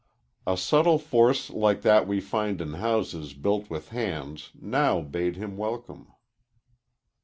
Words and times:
A 0.47 0.57
subtle 0.57 0.97
force 0.97 1.51
like 1.51 1.83
that 1.83 2.07
we 2.07 2.19
find 2.19 2.59
in 2.59 2.73
houses 2.73 3.35
built 3.35 3.69
with 3.69 3.89
hands 3.89 4.49
now 4.59 4.99
bade 5.01 5.35
him 5.35 5.57
welcome. 5.57 6.11